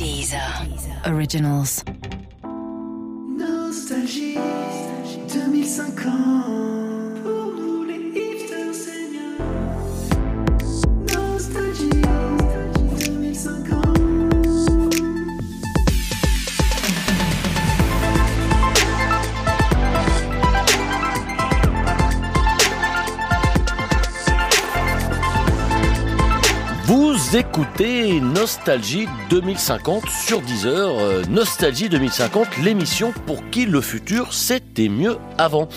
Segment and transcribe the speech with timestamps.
[0.00, 0.40] Deezer.
[1.04, 1.84] Originals.
[3.36, 4.38] Nostalgie
[5.28, 6.79] 2050
[27.34, 30.98] écoutez Nostalgie 2050 sur Deezer.
[30.98, 35.68] Euh, Nostalgie 2050, l'émission pour qui le futur c'était mieux avant.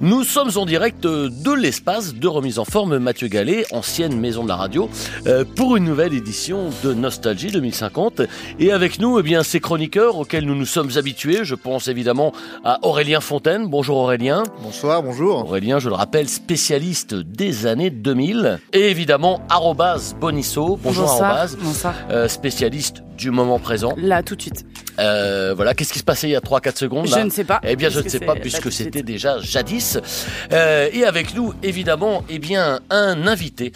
[0.00, 4.42] Nous sommes en direct euh, de l'espace de remise en forme Mathieu Gallet, ancienne maison
[4.42, 4.90] de la radio,
[5.26, 8.22] euh, pour une nouvelle édition de Nostalgie 2050.
[8.60, 11.44] Et avec nous, eh bien, ces chroniqueurs auxquels nous nous sommes habitués.
[11.44, 12.32] Je pense évidemment
[12.62, 13.68] à Aurélien Fontaine.
[13.68, 14.42] Bonjour Aurélien.
[14.62, 15.46] Bonsoir, bonjour.
[15.46, 18.58] Aurélien, je le rappelle, spécialiste des années 2000.
[18.74, 20.78] Et évidemment, arrobase Bonisso.
[20.82, 21.30] Bonjour Bonsoir.
[21.30, 21.56] arrobase.
[21.60, 21.94] Bonsoir.
[22.10, 23.94] Euh, spécialiste du moment présent.
[23.96, 24.66] Là, tout de suite.
[24.98, 27.44] Euh, voilà, qu'est-ce qui se passait il y a 3-4 secondes là Je ne sais
[27.44, 27.60] pas.
[27.62, 29.98] Eh bien, je ne sais pas puisque c'était déjà jadis.
[30.52, 33.72] Euh, et avec nous, évidemment, eh bien, un invité.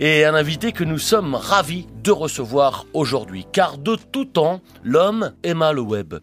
[0.00, 3.46] Et un invité que nous sommes ravis de recevoir aujourd'hui.
[3.50, 6.14] Car de tout temps, l'homme aima le web.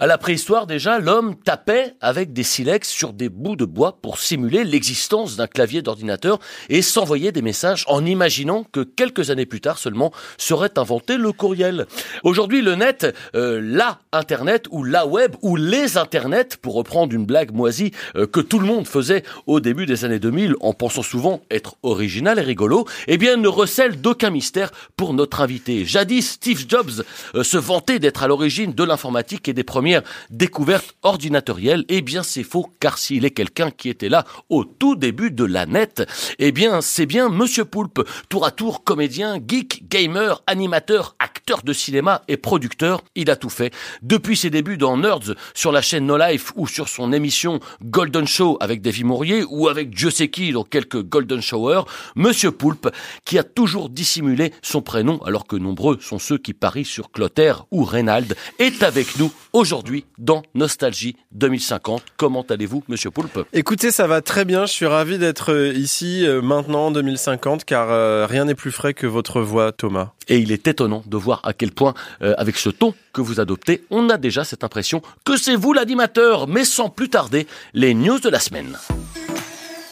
[0.00, 4.18] À la préhistoire, déjà, l'homme tapait avec des silex sur des bouts de bois pour
[4.18, 6.38] simuler l'existence d'un clavier d'ordinateur
[6.70, 11.32] et s'envoyer des messages en imaginant que quelques années plus tard seulement serait inventé le
[11.32, 11.86] courriel.
[12.24, 17.26] Aujourd'hui, le net, euh, la Internet ou la web ou les Internets, pour reprendre une
[17.26, 21.02] blague moisie euh, que tout le monde faisait au début des années 2000 en pensant
[21.02, 25.84] souvent être original et rigolo, eh bien ne recèle d'aucun mystère pour notre invité.
[25.84, 30.94] Jadis, Steve Jobs euh, se vantait d'être à l'origine de l'informatique et des premières découvertes
[31.02, 31.84] ordinatorielles.
[31.88, 35.44] Eh bien c'est faux, car s'il est quelqu'un qui était là au tout début de
[35.44, 36.08] la net,
[36.38, 41.16] eh bien c'est bien Monsieur Poulpe, tour à tour comédien, geek, gamer, animateur,
[41.48, 43.72] acteur de cinéma et producteur, il a tout fait.
[44.02, 48.26] Depuis ses débuts dans Nerds sur la chaîne No Life ou sur son émission Golden
[48.26, 51.84] Show avec Davy Mourier ou avec Dieu sait qui dans quelques Golden Shower,
[52.16, 52.90] Monsieur Poulpe,
[53.24, 57.64] qui a toujours dissimulé son prénom alors que nombreux sont ceux qui parient sur Clotaire
[57.70, 62.02] ou Reynald, est avec nous aujourd'hui dans Nostalgie 2050.
[62.18, 63.38] Comment allez-vous, Monsieur Poulpe?
[63.54, 64.66] Écoutez, ça va très bien.
[64.66, 68.70] Je suis ravi d'être euh, ici euh, maintenant en 2050 car euh, rien n'est plus
[68.70, 70.10] frais que votre voix, Thomas.
[70.28, 73.40] Et il est étonnant de voir à quel point, euh, avec ce ton que vous
[73.40, 76.48] adoptez, on a déjà cette impression que c'est vous l'animateur.
[76.48, 78.78] Mais sans plus tarder, les news de la semaine.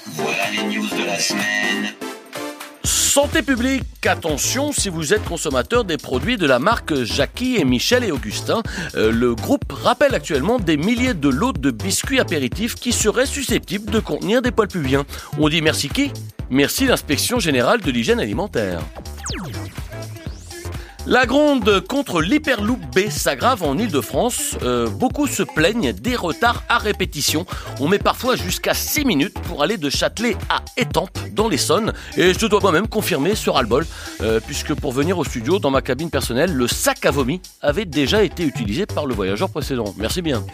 [0.06, 1.94] Voilà les news de la semaine.
[3.16, 8.04] Santé publique, attention si vous êtes consommateur des produits de la marque Jackie et Michel
[8.04, 8.62] et Augustin.
[8.94, 13.90] euh, le groupe rappelle actuellement des milliers de lots de biscuits apéritifs qui seraient susceptibles
[13.90, 15.06] de contenir des poils pubiens.
[15.38, 16.12] On dit merci qui?
[16.50, 18.80] Merci l'inspection générale de l'hygiène alimentaire.
[21.08, 24.56] La gronde contre l'Hyperloop B s'aggrave en Ile-de-France.
[24.62, 27.46] Euh, beaucoup se plaignent des retards à répétition.
[27.78, 31.92] On met parfois jusqu'à 6 minutes pour aller de Châtelet à Étampes dans l'Essonne.
[32.16, 33.86] Et je dois moi-même confirmer ce ras-le-bol,
[34.20, 37.84] euh, puisque pour venir au studio, dans ma cabine personnelle, le sac à vomi avait
[37.84, 39.94] déjà été utilisé par le voyageur précédent.
[39.96, 40.44] Merci bien.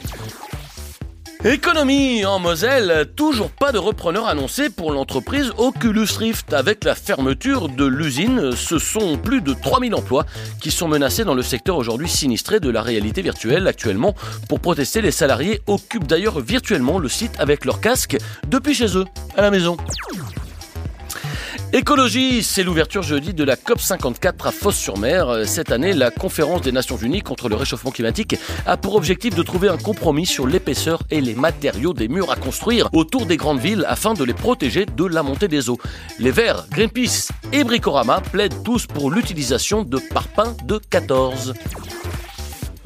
[1.44, 6.52] Économie en Moselle, toujours pas de repreneur annoncé pour l'entreprise Oculus Rift.
[6.52, 10.24] Avec la fermeture de l'usine, ce sont plus de 3000 emplois
[10.60, 14.14] qui sont menacés dans le secteur aujourd'hui sinistré de la réalité virtuelle actuellement.
[14.48, 18.16] Pour protester, les salariés occupent d'ailleurs virtuellement le site avec leur casque
[18.46, 19.04] depuis chez eux,
[19.36, 19.76] à la maison.
[21.74, 25.46] Écologie, c'est l'ouverture jeudi de la COP54 à Fos-sur-Mer.
[25.46, 29.42] Cette année, la conférence des Nations Unies contre le réchauffement climatique a pour objectif de
[29.42, 33.60] trouver un compromis sur l'épaisseur et les matériaux des murs à construire autour des grandes
[33.60, 35.78] villes afin de les protéger de la montée des eaux.
[36.18, 41.54] Les Verts, Greenpeace et Bricorama plaident tous pour l'utilisation de parpaings de 14.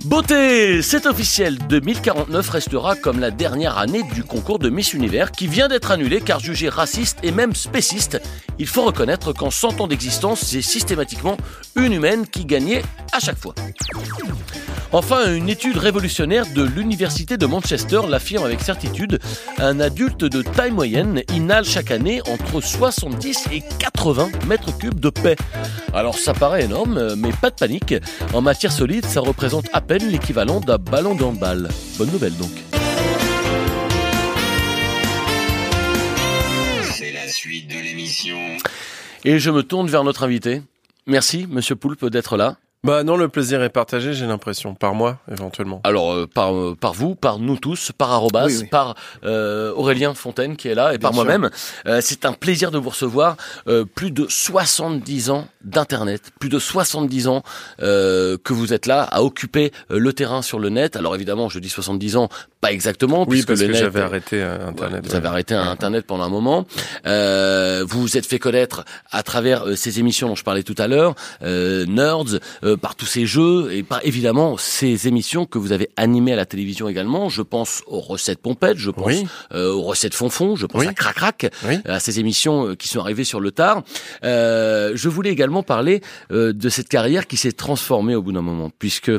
[0.06, 5.48] Beauté, c'est officiel, 2049 restera comme la dernière année du concours de Miss Univers qui
[5.48, 8.22] vient d'être annulé car jugé raciste et même spéciste.
[8.60, 11.36] Il faut reconnaître qu'en 100 ans d'existence, c'est systématiquement
[11.74, 13.56] une humaine qui gagnait à chaque fois.
[14.92, 19.18] Enfin, une étude révolutionnaire de l'Université de Manchester l'affirme avec certitude.
[19.58, 25.10] Un adulte de taille moyenne inhale chaque année entre 70 et 80 mètres cubes de
[25.10, 25.36] paix.
[25.92, 27.94] Alors ça paraît énorme, mais pas de panique.
[28.32, 31.68] En matière solide, ça représente à peine l'équivalent d'un ballon de handball.
[31.96, 32.50] Bonne nouvelle donc.
[36.82, 38.36] C'est la suite de l'émission.
[39.24, 40.62] Et je me tourne vers notre invité.
[41.06, 42.56] Merci, Monsieur Poulpe, d'être là.
[42.84, 45.80] Bah non, le plaisir est partagé, j'ai l'impression, par moi, éventuellement.
[45.82, 48.68] Alors euh, par euh, par vous, par nous tous, par Arrobas, Oui, oui.
[48.68, 48.94] par
[49.24, 51.50] euh, Aurélien Fontaine qui est là et par moi-même.
[51.86, 53.36] Euh, c'est un plaisir de vous recevoir.
[53.66, 57.42] Euh, plus de 70 ans d'internet, plus de 70 ans
[57.82, 60.94] euh, que vous êtes là à occuper euh, le terrain sur le net.
[60.94, 62.28] Alors évidemment, je dis 70 ans,
[62.66, 65.06] pas exactement, Oui, puisque parce le que net j'avais arrêté euh, Internet.
[65.06, 66.66] vous avez arrêté Internet pendant un moment.
[67.06, 70.74] Euh, vous vous êtes fait connaître à travers euh, ces émissions dont je parlais tout
[70.78, 75.58] à l'heure, euh, Nerds, euh, par tous ces jeux et par évidemment ces émissions que
[75.58, 77.28] vous avez animées à la télévision également.
[77.28, 79.26] Je pense aux recettes pompettes, je pense Oui.
[79.52, 80.88] euh, aux recettes fonfon, je pense Oui.
[80.88, 81.78] à Crac Crac, Oui.
[81.84, 83.82] à ces émissions qui sont arrivées sur le tard.
[84.24, 88.70] Euh, je voulais également parler de cette carrière qui s'est transformée au bout d'un moment,
[88.78, 89.10] puisque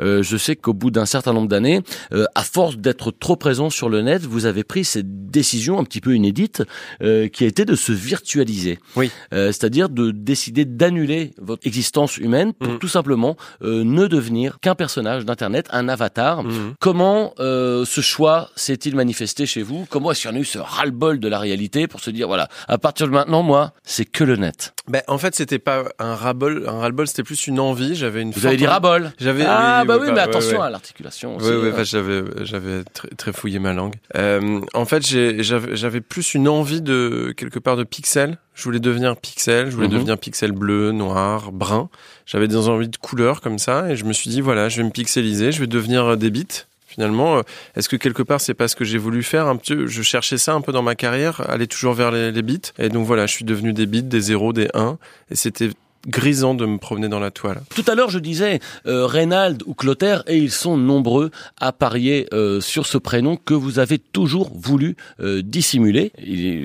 [0.00, 1.80] je sais qu'au bout d'un certain nombre d'années,
[2.12, 5.84] euh, à force d'être trop présent sur le net, vous avez pris cette décision un
[5.84, 6.62] petit peu inédite
[7.02, 8.78] euh, qui a été de se virtualiser.
[8.96, 9.10] Oui.
[9.32, 12.78] Euh, C'est-à-dire de décider d'annuler votre existence humaine pour Mhm.
[12.78, 16.42] tout simplement euh, ne devenir qu'un personnage d'Internet, un avatar.
[16.42, 16.74] Mhm.
[16.80, 19.86] Comment euh, ce choix s'est-il manifesté chez vous?
[19.90, 22.26] Comment est-ce qu'il y en a eu ce ras-le-bol de la réalité pour se dire
[22.28, 24.74] voilà, à partir de maintenant, moi, c'est que le net?
[24.88, 27.94] Ben, en fait, c'était pas un ras-le-bol, c'était plus une envie.
[27.96, 28.30] J'avais une.
[28.30, 29.44] Vous avez dit ras-bol J'avais.
[29.46, 30.66] Ah oui, bah oui, bah, mais ouais, attention ouais.
[30.66, 31.36] à l'articulation.
[31.40, 31.70] Oui, oui, hein.
[31.72, 33.94] enfin, j'avais, j'avais très, très fouillé ma langue.
[34.16, 38.38] Euh, en fait, j'avais, plus une envie de quelque part de pixel.
[38.54, 39.70] Je voulais devenir pixel.
[39.70, 39.94] Je voulais Mhm.
[39.94, 41.88] devenir pixel bleu, noir, brun.
[42.26, 44.84] J'avais des envies de couleurs comme ça, et je me suis dit voilà, je vais
[44.84, 45.52] me pixeliser.
[45.52, 46.46] Je vais devenir euh, des bits.
[46.88, 47.42] Finalement, euh,
[47.76, 49.86] est-ce que quelque part c'est pas ce que j'ai voulu faire un peu?
[49.86, 52.60] Je cherchais ça un peu dans ma carrière, aller toujours vers les, les bits.
[52.78, 54.96] Et donc voilà, je suis devenu des bits, des zéros, des 1
[55.30, 55.70] et c'était
[56.06, 57.62] grisant de me promener dans la toile.
[57.74, 61.30] Tout à l'heure, je disais euh, Reynald ou Clotaire, et ils sont nombreux
[61.60, 66.12] à parier euh, sur ce prénom que vous avez toujours voulu euh, dissimuler.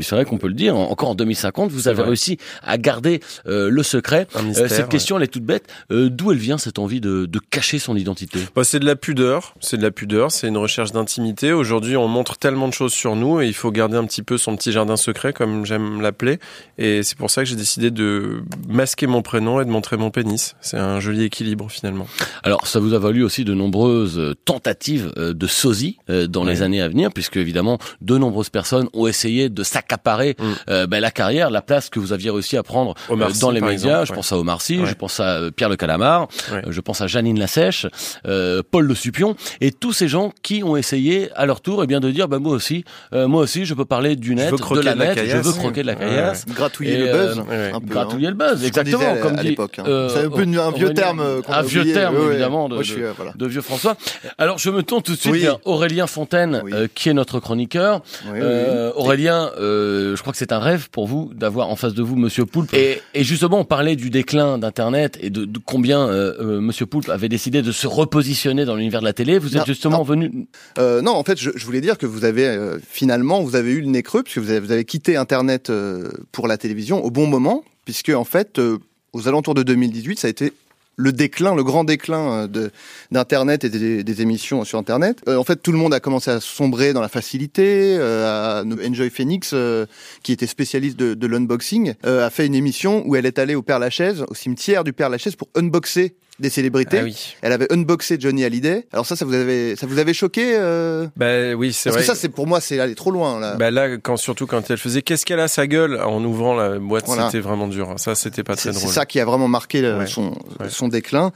[0.01, 0.75] C'est vrai qu'on peut le dire.
[0.77, 4.27] en- Encore en 2050, vous avez réussi à garder euh, le secret.
[4.35, 4.69] Euh, mystère.
[4.69, 4.87] cette ouais.
[4.89, 5.67] question, elle est toute bête.
[5.91, 8.39] Euh, D'où elle vient cette envie de, de cacher son identité?
[8.55, 11.51] Bah, c'est de la pudeur, c'est de la pudeur, c'est une recherche d'intimité.
[11.53, 14.37] Aujourd'hui, on montre tellement de choses sur nous et il faut garder un petit peu
[14.37, 16.39] son petit jardin secret, comme j'aime l'appeler.
[16.77, 20.09] Et c'est pour ça que j'ai décidé de masquer mon prénom et de montrer mon
[20.11, 20.55] pénis.
[20.61, 22.07] C'est un joli équilibre finalement.
[22.43, 26.43] Alors, ça vous a valu aussi de nombreuses euh, tentatives euh, de sosie euh, dans
[26.43, 26.63] les Oui.
[26.63, 30.43] années à venir, puisque évidemment, de nombreuses personnes ont essayé de s'accaparer Mm.
[30.69, 33.39] euh, ben, la carrière, la place que vous aviez réussi à prendre Omar euh, Sy,
[33.41, 33.73] dans les médias.
[34.01, 34.15] exemple, je ouais.
[34.15, 34.85] pense à Omar Sy, Ouais.
[34.87, 36.61] je pense à Pierre le Calamar, Ouais.
[36.67, 37.85] je pense à Janine Lassèche,
[38.27, 41.87] euh, Paul Le Supion, et tous ces gens qui ont essayé à leur tour, eh
[41.87, 44.75] bien, de dire, bah, moi aussi, euh, moi aussi, je peux parler du net, de
[44.81, 46.45] la de la net, je veux croquer de la caillasse.
[46.47, 47.39] Gratouiller Et, le buzz.
[47.73, 48.31] un peu, Gratouiller hein.
[48.31, 49.83] le buzz, exactement, comme à l'époque, hein.
[49.87, 51.19] euh, C'est un peu un vieux terme.
[51.19, 53.33] euh, un a vieux terme, évidemment, de- Moi, je suis, euh, voilà.
[53.35, 53.95] de vieux François.
[54.37, 55.39] Alors je me tourne tout de suite Oui.
[55.41, 56.71] vers Aurélien Fontaine, Oui.
[56.73, 58.01] euh, qui est notre chroniqueur.
[58.25, 59.01] Oui, oui, Euh, oui.
[59.03, 62.15] Aurélien, euh, je crois que c'est un rêve pour vous d'avoir en face de vous
[62.15, 62.73] Monsieur Poulpe.
[62.73, 66.85] Et, et justement, on parlait du déclin d'Internet et de, de combien euh, euh, Monsieur
[66.85, 69.37] Poulpe avait décidé de se repositionner dans l'univers de la télé.
[69.39, 70.03] Vous êtes Non, justement non.
[70.03, 70.47] venu.
[70.77, 73.71] Euh, non, en fait, je, je voulais dire que vous avez euh, finalement, vous avez
[73.71, 77.03] eu le nez creux puisque vous avez, vous avez quitté Internet euh, pour la télévision
[77.03, 78.77] au bon moment, puisque en fait, euh,
[79.13, 80.53] aux alentours de 2018, ça a été
[80.97, 82.69] le déclin, le grand déclin euh,
[83.11, 85.17] d'Internet et des, des émissions sur Internet.
[85.27, 87.95] Euh, en fait, tout le monde a commencé à sombrer dans la facilité.
[87.97, 89.85] Euh, à- Enjoy Phoenix, euh,
[90.21, 93.55] qui était spécialiste de, de l'unboxing, euh, a fait une émission où elle est allée
[93.55, 96.99] au Père Lachaise, au cimetière du Père Lachaise, pour unboxer des célébrités.
[96.99, 97.35] Ah oui.
[97.41, 98.87] Elle avait unboxé Johnny Hallyday.
[98.91, 102.01] Alors ça, ça vous avait, ça vous avait choqué euh Bah oui, c'est Parce vrai.
[102.05, 103.55] que ça, c'est pour moi, c'est aller trop loin là.
[103.55, 106.79] Bah là, quand surtout quand elle faisait qu'est-ce qu'elle a sa gueule en ouvrant la
[106.79, 107.27] boîte, Voilà.
[107.27, 107.93] c'était vraiment dur.
[107.97, 108.93] Ça, c'était pas très c'est c'est drôle.
[108.93, 110.07] ça qui a vraiment marqué Ouais.
[110.07, 110.69] son Ouais.
[110.69, 111.31] son déclin.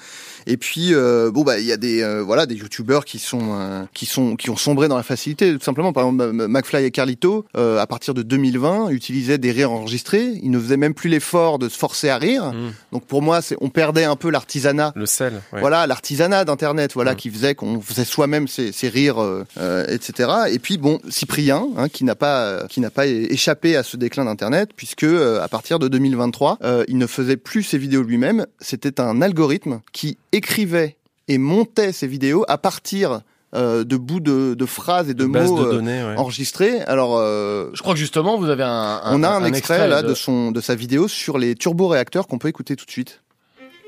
[0.48, 3.39] Et puis euh, bon bah il y a des euh, voilà des youtubeurs qui sont
[3.60, 5.91] euh, qui sont qui ont sombré dans la facilité tout simplement.
[5.94, 10.34] Par exemple, McFly et Carlito euh, à partir de 2020 utilisaient des rires enregistrés.
[10.44, 12.53] Ils ne faisaient même plus l'effort de se forcer à rire.
[12.53, 12.74] Mm.
[12.91, 15.42] Donc pour moi, c'est on perdait un peu l'artisanat Le sel.
[15.54, 15.60] ouais.
[15.60, 17.16] Voilà, l'artisanat d'Internet, voilà, Mm.
[17.18, 20.30] qui faisait qu'on faisait soi-même ses, ses rires, euh, etc.
[20.50, 23.98] Et puis bon, Cyprien, hein, qui n'a pas, euh, qui n'a pas échappé à ce
[23.98, 28.04] déclin d'Internet, puisque euh, à partir de 2023, euh, il ne faisait plus ses vidéos
[28.04, 28.46] lui-même.
[28.60, 30.96] C'était un algorithme qui écrivait
[31.28, 33.22] et montait ses vidéos à partir
[33.56, 36.18] euh, de bouts de, de phrases et de, mots de euh, ouais.
[36.18, 36.82] enregistrés.
[36.82, 39.02] Alors, euh, Je crois que justement, vous avez un.
[39.06, 42.50] on a un, extrait, là de son, de sa vidéo sur les turboréacteurs qu'on peut
[42.50, 43.22] écouter tout de suite.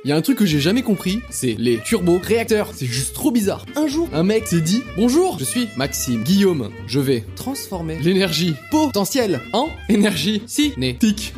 [0.08, 2.72] Il y a un truc que j'ai jamais compris, c'est les turbo-réacteurs.
[2.74, 3.66] C'est juste trop bizarre.
[3.76, 6.72] Un jour, un mec s'est dit Bonjour, je suis Maxime Guillaume.
[6.88, 11.34] Je vais transformer l'énergie potentielle en énergie cinétique.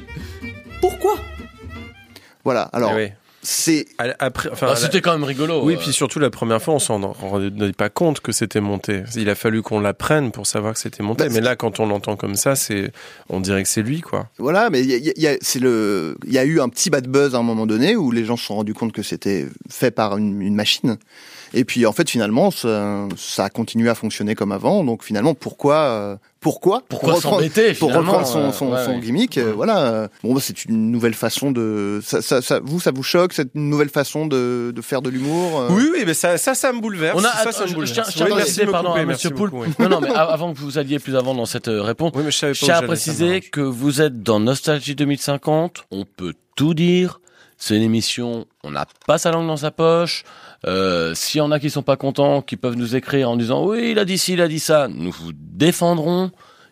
[0.82, 1.16] Pourquoi?
[2.44, 2.62] Voilà.
[2.72, 3.10] Alors, Eh oui.
[3.42, 5.62] C'est À- Après, enfin, Ah, C'était quand même rigolo.
[5.64, 5.78] oui, euh.
[5.78, 9.04] puis surtout la première fois, on s'en rendait pas compte que c'était monté.
[9.16, 11.26] Il a fallu qu'on l'apprenne pour savoir que c'était monté.
[11.26, 12.92] Bah, mais là, quand on l'entend comme ça, c'est,
[13.30, 14.28] on dirait que c'est lui, quoi.
[14.40, 16.70] Voilà, mais il y a, il y a- c'est le, il y a eu un
[16.70, 19.04] petit bad buzz à un moment donné où les gens se sont rendus compte que
[19.04, 20.98] c'était fait par une, une machine.
[21.54, 24.84] Et puis en fait finalement ça, ça a continué à fonctionner comme avant.
[24.84, 28.72] Donc finalement pourquoi, euh, pourquoi, Pourquoi pour reprendre- s'embêter, pour finalement, reprendre son, euh, son,
[28.72, 29.00] ouais, son ouais.
[29.02, 30.08] gimmick euh, Voilà.
[30.24, 32.00] Bon, bah, c'est une nouvelle façon de.
[32.02, 35.60] Ça, ça, ça- vous, ça vous choque cette nouvelle façon de, de faire de l'humour
[35.60, 37.20] euh Oui, oui, mais ça, ça, ça me bouleverse.
[37.20, 37.94] On a, ça, ça me bouleverse.
[37.94, 39.52] tiens, je tiens Oui, pardon, couper, à merci Monsieur Poulpe.
[39.52, 39.74] beaucoup, oui.
[39.80, 42.32] Non, non, mais a- avant que vous alliez plus avant dans cette réponse, Oui, mais
[42.32, 45.84] je savais pas je tiens à préciser que vous êtes dans Nostalgie 2050.
[45.92, 47.20] On peut tout dire.
[47.58, 50.24] C'est une émission, on n'a pas sa langue dans sa poche.
[50.68, 53.66] Euh, S'il y en a qui sont pas contents, qui peuvent nous écrire en disant
[53.66, 56.32] oui, il a dit ci, il a dit ça, nous vous défendrons.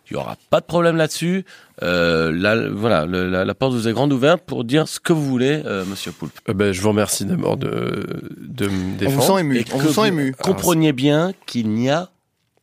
[0.10, 1.44] Il y aura pas de problème là-dessus.
[1.84, 5.12] Euh, là, voilà, le- la, la porte vous est grande ouverte pour dire ce que
[5.12, 6.32] vous voulez, euh, Monsieur Poulpe.
[6.48, 8.06] Euh, ben, je vous remercie d'abord de,
[8.40, 9.24] de me On vous défendre.
[9.36, 9.58] sent ému.
[9.60, 10.34] Et On vous sent ému.
[10.42, 12.10] Compreniez bien qu'il n'y a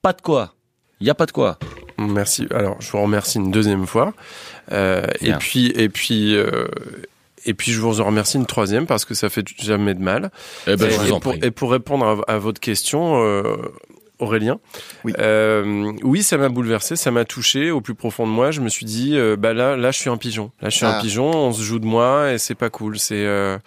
[0.01, 0.55] pas de quoi.
[1.01, 1.59] Il n'y a pas de quoi.
[1.99, 2.47] Merci.
[2.51, 4.15] Alors, je vous remercie une deuxième fois.
[4.73, 6.67] Euh, et puis, et puis, euh,
[7.47, 10.31] et puis, je vous en remercie une troisième parce que ça fait jamais de mal.
[10.67, 11.41] Eh ben, et, je vous en et pour, prie.
[11.47, 13.57] et pour répondre à, à votre question, euh,
[14.21, 14.61] Aurélien,
[15.05, 15.13] Oui.
[15.19, 18.53] euh, oui, ça m'a bouleversé, ça m'a touché au plus profond de moi.
[18.53, 20.53] Je me suis dit, euh, bah là, là, je suis un pigeon.
[20.63, 20.99] Là, je suis Ah.
[20.99, 21.31] un pigeon.
[21.31, 22.99] On se joue de moi et c'est pas cool.
[22.99, 23.59] C'est euh,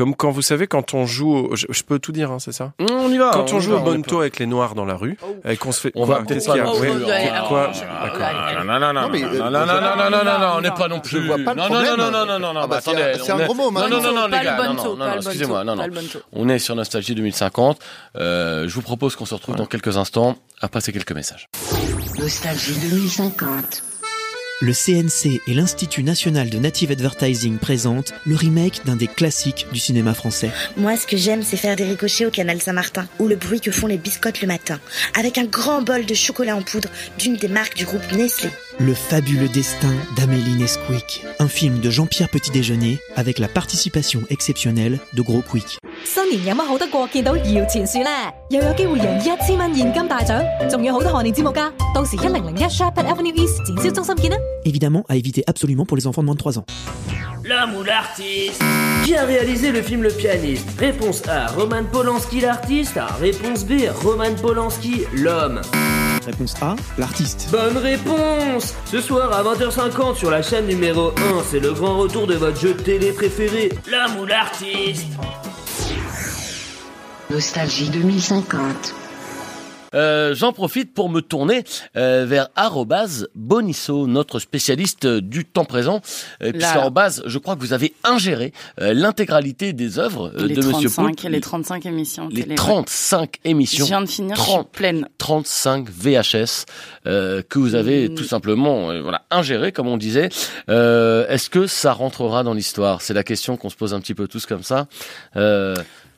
[0.00, 1.30] comme quand vous savez quand on joue.
[1.36, 2.72] au- je, je peux tout dire, hein, c'est ça.
[2.90, 3.32] On y va.
[3.34, 5.58] Quand on, y joue va, au est bonto avec les noirs dans la rue, et
[5.58, 5.92] qu'on se fait.
[5.94, 7.56] On quoi va peut-être pas qu'il y a non Oh.
[8.64, 10.46] Non, non, non, non, Non, mais, non, euh, non, non, non, non, non, non, non,
[10.56, 11.26] on n'est pas non Je plus.
[11.26, 11.96] vois pas le non, non, problème.
[11.98, 13.88] non, non, non, non, non, Ah bah, bah, attendez, c'est on un gros mot, Non,
[13.90, 15.86] non, non, non, les gars, non, non, excusez-moi, non, non.
[16.32, 17.78] On est sur Nostalgie 2050.
[18.16, 21.50] Euh, je vous propose qu'on se retrouve dans quelques instants après ces quelques messages.
[22.18, 23.82] Nostalgie 2050.
[24.62, 29.78] Le CNC et l'Institut national de native advertising présentent le remake d'un des classiques du
[29.78, 30.50] cinéma français.
[30.76, 33.70] Moi, ce que j'aime, c'est faire des ricochets au canal Saint-Martin, ou le bruit que
[33.70, 34.78] font les biscottes le matin,
[35.18, 38.50] avec un grand bol de chocolat en poudre d'une des marques du groupe Nestlé.
[38.78, 45.22] Le fabuleux destin d'Amélie Nesquik, un film de Jean-Pierre Petit-Déjeuner avec la participation exceptionnelle de
[45.22, 45.78] Gros Quick.
[46.03, 48.09] 新年有乜好得过见到摇钱树呢？
[48.49, 51.71] 又有机会赢一千蚊现金大奖，仲有好多贺年节目㗎。
[51.93, 54.37] 到时一零零一 Shepherd Avenue East 展销中心见啦！
[54.63, 56.65] Évidemment à éviter absolument pour les enfants de moins de 3 ans.
[57.43, 58.63] L'homme ou l'artiste
[59.03, 62.97] Qui a réalisé le film Le Pianiste Réponse A, Roman Polanski l'artiste.
[63.21, 65.61] Réponse B, Roman Polanski l'homme.
[66.25, 67.49] Réponse A, l'artiste.
[67.51, 71.13] Bonne réponse Ce soir à 20h50 sur la chaîne numéro 1,
[71.51, 75.05] c'est le grand retour de votre jeu de télé préféré, L'homme ou l'artiste
[77.30, 78.94] Nostalgie 2050.
[79.92, 81.64] Euh, J'en profite pour me tourner
[81.96, 86.00] euh, vers arrobase Bonisso, notre spécialiste euh, du temps présent.
[86.42, 86.80] Euh, puisque Là.
[86.80, 91.02] arrobase, je crois que vous avez ingéré euh, l'intégralité des œuvres euh, de Monsieur 35,
[91.16, 91.32] Poulpe.
[91.32, 92.28] les 35 émissions.
[92.30, 92.56] Les télé, ouais.
[92.56, 93.84] 35 émissions.
[93.84, 94.70] Je viens de finir, je suis 30.
[94.70, 95.08] pleine.
[95.18, 96.66] 35 VHS
[97.06, 98.14] euh, que vous avez Mm.
[98.14, 100.28] tout simplement euh, voilà ingéré comme on disait.
[100.68, 103.02] Euh, Est-ce que ça rentrera dans l'histoire?
[103.02, 104.86] C'est la question qu'on se pose un petit peu tous comme ça.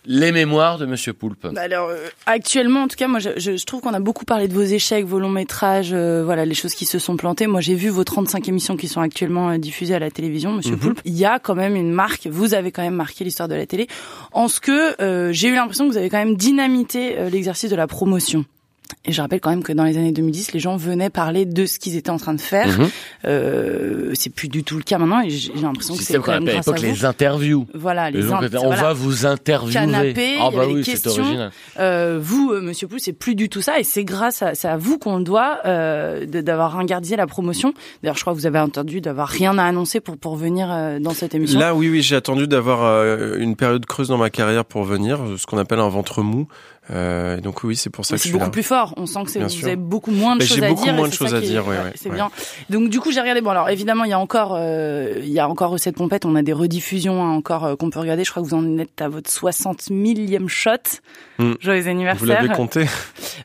[0.05, 1.47] Les mémoires de Monsieur Poulpe.
[1.53, 4.25] Bah Alors euh, actuellement, en tout cas, moi, je, je, je trouve qu'on a beaucoup
[4.25, 7.47] parlé de vos échecs, vos longs métrages, euh, voilà, les choses qui se sont plantées.
[7.47, 10.73] Moi, j'ai vu vos 35 émissions qui sont actuellement euh, diffusées à la télévision, Monsieur
[10.75, 10.81] Mhm.
[10.81, 11.01] Poulpe.
[11.05, 12.27] Il y a quand même une marque.
[12.27, 13.87] Vous avez quand même marqué l'histoire de la télé,
[14.33, 17.71] en ce que euh, j'ai eu l'impression que vous avez quand même dynamité euh, l'exercice
[17.71, 18.45] de la promotion.
[19.05, 21.67] Et je rappelle quand même que dans les années 2010, les gens venaient parler de
[21.67, 22.79] ce qu'ils étaient en train de faire.
[22.79, 22.89] Mhm.
[23.25, 25.21] Euh, c'est plus du tout le cas maintenant.
[25.23, 27.67] Et j'ai l'impression que c'est quand même à grâce à l'époque les interviews.
[27.75, 28.83] Voilà, les Les on voilà.
[28.83, 29.73] va vous interviewer.
[29.73, 31.11] Canapé, ah il y bah oui, questions.
[31.23, 31.51] original.
[31.81, 34.69] Euh, vous, euh, Monsieur Poul, c'est plus du tout ça, et c'est grâce à, c'est
[34.69, 37.75] à vous qu'on le doit euh, d'avoir ringardisé la promotion.
[38.03, 40.99] D'ailleurs, je crois que vous avez entendu d'avoir rien à annoncer pour pour venir euh,
[41.01, 41.59] dans cette émission.
[41.59, 45.19] Là, oui, oui, j'ai attendu d'avoir euh, une période creuse dans ma carrière pour venir,
[45.39, 46.47] ce qu'on appelle un ventre mou.
[46.91, 48.51] Euh, donc oui, c'est pour ça Mais que c'est beaucoup là.
[48.51, 48.93] plus fort.
[48.97, 49.67] On sent que c'est- vous sûr.
[49.67, 50.95] avez beaucoup moins de choses j'ai à beaucoup dire.
[50.95, 52.17] et moins de choses à est- dire, ouais, c'est ouais.
[52.17, 52.31] bien.
[52.71, 53.41] Donc du coup, j'ai regardé.
[53.41, 56.25] Bon, alors évidemment, il y a encore, euh, il y a encore Recette Pompette.
[56.25, 58.25] On a des rediffusions hein, encore euh, qu'on peut regarder.
[58.25, 60.71] Je crois que vous en êtes à votre 60 millième shot.
[61.39, 61.53] Hmm.
[61.61, 62.27] Joyeux Vous anniversaire.
[62.27, 62.87] l'avez compté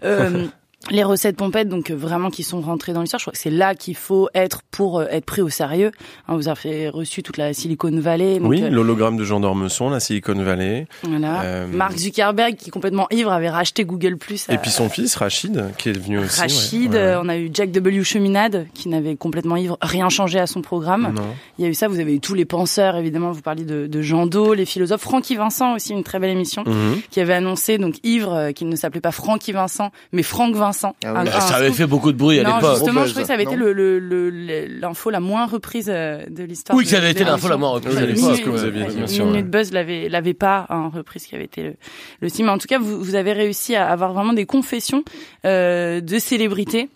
[0.04, 0.48] Euh,
[0.90, 3.20] les recettes pompettes, donc euh, vraiment qui sont rentrées dans l'histoire.
[3.20, 5.92] Je crois que c'est là qu'il faut être pour euh, être pris au sérieux.
[6.28, 8.40] Hein, vous avez reçu toute la Silicon Valley.
[8.40, 10.88] Donc, Oui, euh, l'hologramme de Jean d'Ormesson, la Silicon Valley.
[11.04, 11.42] voilà.
[11.42, 14.48] Euh, Mark Zuckerberg, qui est complètement ivre, avait racheté Google Plus.
[14.50, 16.40] Et puis son fils, Rachid, qui est venu aussi.
[16.40, 18.04] Rachid, Ouais, euh, on a eu Jack W.
[18.04, 21.14] Cheminade, qui n'avait complètement ivre rien changé à son programme.
[21.16, 21.24] Non.
[21.58, 23.88] Il y a eu ça, vous avez eu tous les penseurs, évidemment, vous parliez de,
[23.88, 25.02] de Jean Do, les philosophes.
[25.02, 27.02] Francky Vincent aussi, une très belle émission, Mhm.
[27.10, 30.77] qui avait annoncé, donc ivre, qu'il ne s'appelait pas Francky Vincent, mais Franck Vincent.
[30.78, 30.96] Vincent.
[31.04, 31.20] Ah oui.
[31.20, 31.78] Un- un ça avait scoop.
[31.78, 32.76] fait beaucoup de bruit à l'époque.
[32.76, 35.10] justement, Gros je trouvais que buzz, ça avait été non le- le- le- le- l'info
[35.10, 36.78] la moins reprise euh, de l'histoire.
[36.78, 38.42] Oui, que ça avait été l'info la moins reprise Oui, à l'époque.
[38.44, 39.50] que Minute.
[39.50, 41.74] Buzz l'avait l'avait pas hein, reprise qui avait été le,
[42.22, 42.46] le signe.
[42.46, 45.04] Mais en tout cas, vous, vous avez réussi à avoir vraiment des confessions
[45.46, 46.90] euh, de célébrités.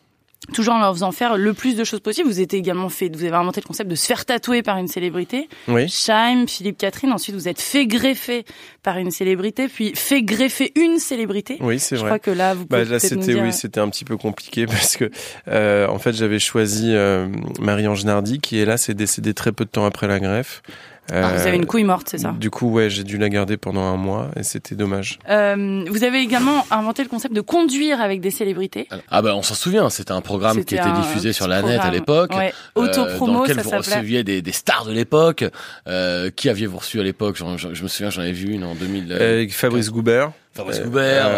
[0.53, 2.27] Toujours en leur faisant faire le plus de choses possible.
[2.27, 4.87] Vous êtes également fait, vous avez inventé le concept de se faire tatouer par une
[4.87, 5.47] célébrité.
[5.67, 5.87] Oui.
[5.87, 7.11] Chaim, Philippe Catherine.
[7.13, 8.43] Ensuite, vous êtes fait greffer
[8.81, 11.57] par une célébrité, puis fait greffer une célébrité.
[11.61, 12.09] Oui, c'est Je vrai.
[12.09, 14.03] crois que là, vous Bah, pouvez là, peut-être nous c'était dire- oui, c'était un petit
[14.03, 15.11] peu compliqué parce que
[15.47, 17.27] euh, en fait, j'avais choisi euh,
[17.59, 20.63] Marie-Ange Nardi qui hélas est décédée très peu de temps après la greffe.
[21.11, 23.57] Ah, vous avez une couille morte, c'est ça Du coup, ouais, j'ai dû la garder
[23.57, 25.19] pendant un mois et c'était dommage.
[25.29, 28.87] Euh, vous avez également inventé le concept de conduire avec des célébrités.
[29.09, 31.61] Ah ben on s'en souvient, c'était un programme qui C'était était un diffusé sur la
[31.63, 32.31] net à l'époque.
[32.35, 32.53] Ouais.
[32.77, 33.95] euh, Autopromo, dans lequel ça vous s'appelait.
[33.95, 35.43] receviez des, des stars de l'époque.
[35.87, 37.35] Euh, qui aviez-vous reçu à l'époque?
[37.37, 39.11] Je me souviens, j'en avais vu une en 2000.
[39.11, 41.29] euh, Avec Fabrice Goubert, Fabrice euh, Goubert, euh,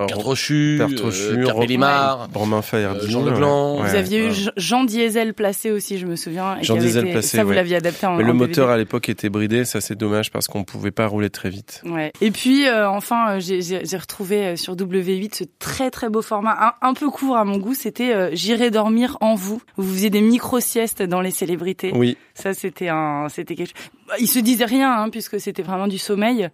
[0.00, 2.28] euh, Pierre Trochu, Pierre euh, Trochu, Pierre Bellimard.
[2.34, 3.80] Romain Euh, Jean Legland.
[3.80, 3.88] ouais.
[3.88, 4.34] Vous aviez eu ouais.
[4.34, 6.58] Jean- Jean Diesel placé aussi, je me souviens.
[6.58, 7.54] et Jean Diesel été- placé, Ça, vous ouais.
[7.56, 8.72] l'aviez adapté en Mais le en moteur DVD.
[8.74, 11.80] à l'époque était bridé, ça c'est dommage parce qu'on pouvait pas rouler très vite.
[11.86, 12.12] Ouais.
[12.20, 16.74] Et puis euh, enfin, j'ai- j'ai j'ai retrouvé sur W8 ce très très beau format,
[16.82, 17.74] un, un peu court à mon goût.
[17.74, 19.62] C'était euh, J'irai dormir en vous.
[19.76, 21.92] Vous faisiez des micro siestes dans les célébrités.
[21.94, 22.18] Oui.
[22.34, 23.90] Ça c'était un, c'était quelque chose.
[24.08, 26.48] Bah, Il se disait rien hein, puisque c'était vraiment du sommeil.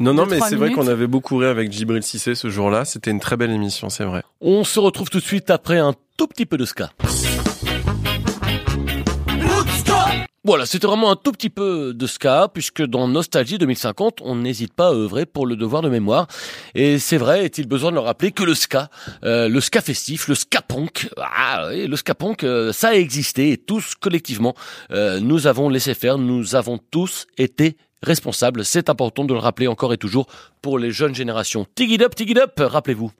[0.00, 2.84] Non, non, mais c'est vrai qu'on avait beaucoup ri avec Djibril Cissé ce jour-là.
[2.84, 4.22] C'était une très belle émission, c'est vrai.
[4.40, 6.90] On se retrouve tout de suite après un tout petit peu de ska.
[10.46, 14.72] Voilà, c'était vraiment un tout petit peu de ska, puisque dans Nostalgie 2050, on n'hésite
[14.72, 16.28] pas à œuvrer pour le devoir de mémoire.
[16.76, 18.88] Et c'est vrai, est-il besoin de le rappeler que le ska,
[19.24, 22.94] euh, le ska festif, le ska punk, ah, oui, le ska punk, euh, ça a
[22.94, 24.54] existé, et tous collectivement,
[24.92, 28.64] euh, nous avons laissé faire, nous avons tous été responsables.
[28.64, 30.28] C'est important de le rappeler encore et toujours
[30.62, 31.66] pour les jeunes générations.
[31.74, 33.10] Tig it up, up, rappelez-vous.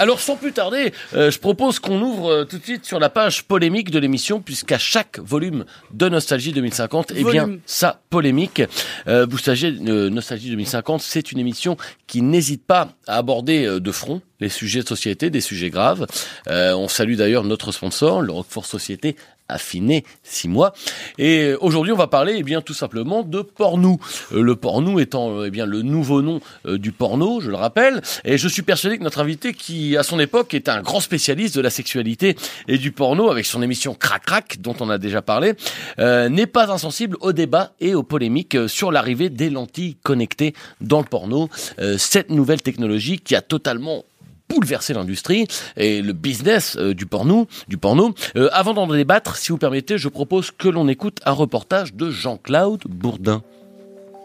[0.00, 3.10] Alors sans plus tarder, euh, je propose qu'on ouvre euh, tout de suite sur la
[3.10, 8.62] page polémique de l'émission, puisqu'à chaque volume de Nostalgie 2050, eh bien, ça polémique.
[9.08, 11.76] Euh, vous savez, euh, Nostalgie 2050, c'est une émission
[12.06, 16.06] qui n'hésite pas à aborder de front les sujets de société, des sujets graves.
[16.48, 19.16] Euh, on salue d'ailleurs notre sponsor, le Roquefort Société,
[19.50, 20.72] affiné six mois.
[21.18, 23.98] Et aujourd'hui, on va parler, eh bien, tout simplement de porno.
[24.32, 27.56] Euh, le porno étant, euh, eh bien, le nouveau nom euh, du porno, je le
[27.56, 28.02] rappelle.
[28.24, 31.56] Et je suis persuadé que notre invité, qui à son époque était un grand spécialiste
[31.56, 32.36] de la sexualité
[32.68, 35.54] et du porno, avec son émission Crac Crac, dont on a déjà parlé,
[35.98, 41.04] n'est pas insensible au débat et aux polémiques sur l'arrivée des lentilles connectées dans le
[41.04, 41.48] porno.
[41.96, 44.04] Cette nouvelle technologie qui a totalement
[44.50, 47.46] bouleverser l'industrie et le business euh, du porno.
[47.68, 48.14] Du porno.
[48.36, 52.10] Euh, avant d'en débattre, si vous permettez, je propose que l'on écoute un reportage de
[52.10, 53.42] Jean-Claude Bourdin.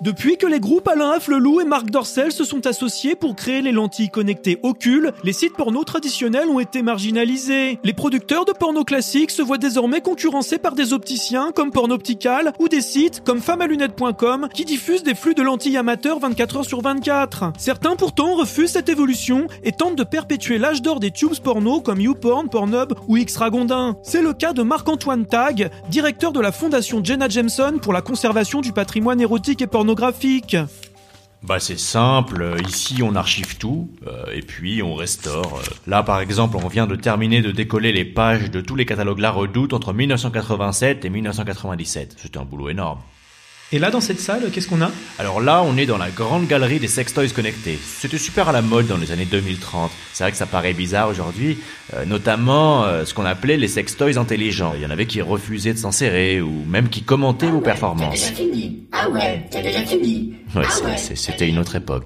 [0.01, 3.71] Depuis que les groupes Alain Afflelou et Marc Dorcel se sont associés pour créer les
[3.71, 7.79] lentilles connectées Ocule, les sites porno traditionnels ont été marginalisés.
[7.84, 12.67] Les producteurs de porno classiques se voient désormais concurrencés par des opticiens comme Pornoptical ou
[12.67, 17.53] des sites comme femmaalunettes.com qui diffusent des flux de lentilles amateurs 24 heures sur 24.
[17.58, 22.01] Certains pourtant refusent cette évolution et tentent de perpétuer l'âge d'or des tubes porno comme
[22.01, 23.97] YouPorn, Pornhub ou X-Ragondin.
[24.03, 28.62] C'est le cas de Marc-Antoine Tag, directeur de la fondation Jenna Jameson pour la conservation
[28.62, 29.67] du patrimoine érotique et
[31.43, 35.62] Bah c'est simple, ici on archive tout, euh, et puis on restaure.
[35.86, 39.19] Là par exemple on vient de terminer de décoller les pages de tous les catalogues
[39.19, 42.15] La Redoute entre 1987 et 1997.
[42.17, 43.00] C'était un boulot énorme.
[43.71, 44.91] Et là, dans cette salle, qu'est-ce qu'on a?
[45.17, 47.78] Alors là, on est dans la grande galerie des sextoys connectés.
[47.84, 49.91] C'était super à la mode dans les années 2030.
[50.13, 51.58] C'est vrai que ça paraît bizarre aujourd'hui,
[51.95, 54.73] euh, notamment euh, ce qu'on appelait les sextoys intelligents.
[54.75, 58.30] Il y en avait qui refusaient de s'insérer ou même qui commentaient vos performances.
[58.30, 58.84] fini.
[58.91, 60.36] Ah ouais, t'as déjà fini.
[60.56, 62.04] Ouais, c'est- c'est- c'était une autre époque.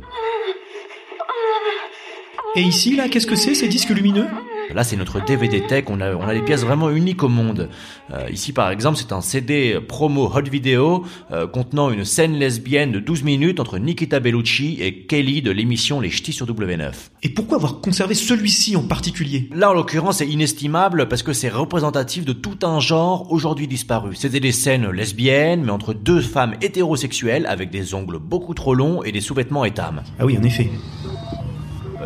[2.56, 4.26] Et ici, là, qu'est-ce que c'est, ces disques lumineux?
[4.73, 5.86] Là, c'est notre DVD Tech.
[5.88, 7.69] On a, on a des pièces vraiment uniques au monde.
[8.13, 12.91] Euh, ici, par exemple, c'est un CD promo hot vidéo euh, contenant une scène lesbienne
[12.91, 16.91] de 12 minutes entre Nikita Bellucci et Kelly de l'émission Les Ch'tis sur W9.
[17.23, 19.49] Et pourquoi avoir conservé celui-ci en particulier?
[19.53, 24.15] Là, en l'occurrence, c'est inestimable parce que c'est représentatif de tout un genre aujourd'hui disparu.
[24.15, 29.03] C'était des scènes lesbiennes, mais entre deux femmes hétérosexuelles avec des ongles beaucoup trop longs
[29.03, 30.03] et des sous-vêtements étames.
[30.19, 30.69] Ah oui, en effet.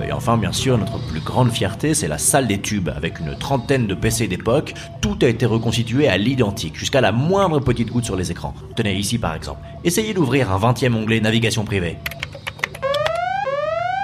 [0.08, 3.36] Et enfin, bien sûr, notre plus grande fierté, c'est la salle des tubes, avec une
[3.36, 4.74] trentaine de PC d'époque.
[5.02, 8.54] Tout a été reconstitué à l'identique, jusqu'à la moindre petite goutte sur les écrans.
[8.76, 9.62] Tenez ici, par exemple.
[9.84, 11.98] Essayez d'ouvrir un 20e onglet navigation privée.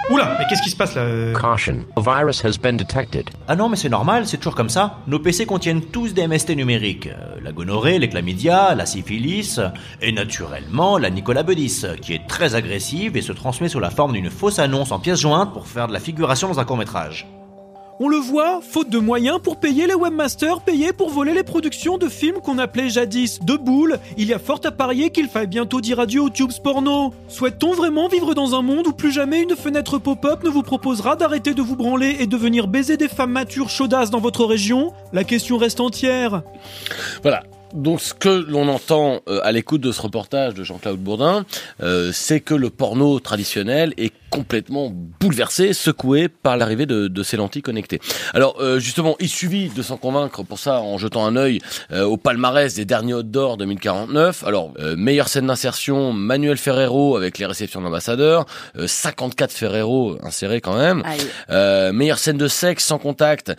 [0.09, 3.29] Oula, mais qu'est-ce qui se passe là euh Caution, a virus has been detected.
[3.47, 4.97] Ah non, mais c'est normal, c'est toujours comme ça.
[5.05, 7.07] Nos PC contiennent tous des MST numériques.
[7.07, 9.59] Euh, la gonorrhée, les chlamydia, la syphilis,
[10.01, 14.13] et naturellement la Nicolas Bedis, qui est très agressive et se transmet sous la forme
[14.13, 17.27] d'une fausse annonce en pièces jointes pour faire de la figuration dans un court-métrage.
[18.01, 21.97] On le voit, faute de moyens pour payer les webmasters payés pour voler les productions
[21.97, 25.47] de films qu'on appelait jadis de boules, il y a fort à parier qu'il faille
[25.47, 27.13] bientôt dire adieu aux tubes porno.
[27.27, 31.17] Souhaite-t-on vraiment vivre dans un monde où plus jamais une fenêtre pop-up ne vous proposera
[31.17, 34.93] d'arrêter de vous branler et de venir baiser des femmes matures chaudasses dans votre région?
[35.11, 36.43] La question reste entière.
[37.21, 37.43] Voilà.
[37.73, 41.45] Donc ce que l'on entend euh, à l'écoute de ce reportage de Jean-Claude Bourdin,
[41.81, 47.37] euh, c'est que le porno traditionnel est complètement bouleversé, secoué par l'arrivée de, de, ces
[47.37, 47.99] lentilles connectées.
[48.33, 51.59] Alors euh, justement, il suffit de s'en convaincre pour ça en jetant un œil
[51.91, 54.43] euh, au palmarès des derniers Hot d'Or 2049.
[54.45, 58.45] Alors euh, meilleure scène d'insertion, Manuel Ferrero avec les réceptions d'ambassadeurs,
[58.85, 61.03] 54 Ferrero insérés quand même.
[61.93, 63.53] meilleure scène de sexe sans contact,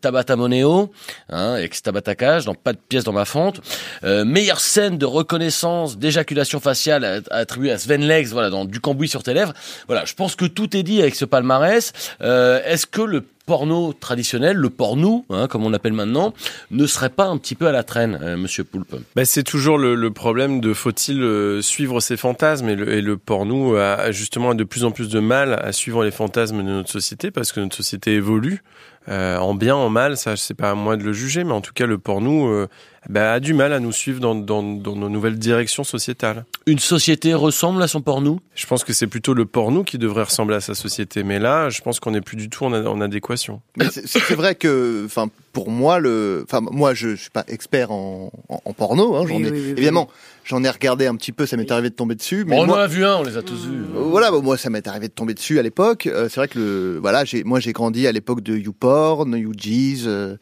[0.00, 0.92] Tabata Moneo,
[1.28, 3.60] hein, ex Tabata Cage, dans pas de pièce dans ma fente.
[4.02, 9.22] meilleure scène de reconnaissance d'éjaculation faciale attribuée à Sven Legs, voilà, dans du cambouis sur
[9.22, 9.54] tes lèvres.
[9.86, 11.92] Voilà, je pense que tout est dit avec ce palmarès.
[12.20, 16.32] Euh, Est-ce que le porno traditionnel, le porno, hein, comme on l'appelle maintenant,
[16.70, 19.76] ne serait pas un petit peu à la traîne, euh, Monsieur Poulpe ben, C'est toujours
[19.76, 24.10] le, le, problème de faut-il euh, suivre ses fantasmes et le, et le porno a
[24.10, 27.52] justement de plus en plus de mal à suivre les fantasmes de notre société parce
[27.52, 28.62] que notre société évolue.
[29.08, 31.60] Euh, en bien, en mal, ça c'est pas à moi de le juger, mais en
[31.60, 32.68] tout cas le porno euh,
[33.08, 36.44] bah, a du mal à nous suivre dans, dans, dans, nos nouvelles directions sociétales.
[36.66, 38.40] Une société ressemble à son porno?
[38.54, 41.70] Je pense que c'est plutôt le porno qui devrait ressembler à sa société, mais là,
[41.70, 43.62] je pense qu'on n'est plus du tout en, en adéquation.
[43.90, 48.30] C'est vrai que, enfin, pour moi, le, enfin, moi, je, je suis pas expert en,
[48.50, 50.10] en, en porno, hein, j'en Oui, ai, oui, oui, évidemment,
[50.44, 52.44] j'en ai regardé un petit peu, ça m'est arrivé de tomber dessus.
[52.46, 53.84] Mais on moi, en a vu un, on les a tous vus.
[53.96, 56.06] Euh, Voilà, bon, moi ça m'est arrivé de tomber dessus à l'époque.
[56.06, 60.06] Euh, c'est vrai que le, voilà, j'ai, moi j'ai grandi à l'époque de YouPorn, YouJeez,
[60.06, 60.36] euh,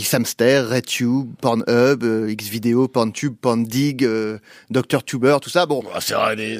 [0.00, 4.38] Xhamster, RedTube, Pornhub, euh, Xvideo, PornTube, PornDig, euh,
[4.70, 5.66] Dr Tuber, tout ça.
[5.66, 6.56] Bon, c'est vrai, des-